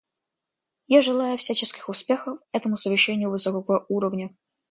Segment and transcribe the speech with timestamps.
[0.87, 4.35] Я желаю всяческих успехов этому совещанию высокого уровня.